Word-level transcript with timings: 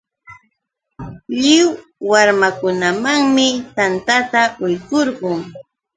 Lliw 1.41 1.67
warmakunamanmi 2.09 3.47
tantata 3.75 4.41
quykurqun. 4.57 5.37